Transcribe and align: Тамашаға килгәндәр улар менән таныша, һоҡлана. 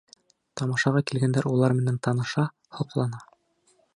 Тамашаға 0.61 1.03
килгәндәр 1.11 1.49
улар 1.51 1.77
менән 1.81 2.01
таныша, 2.09 2.47
һоҡлана. 2.79 3.23